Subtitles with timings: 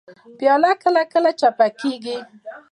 [0.37, 2.17] پیاله کله کله چپه کېږي.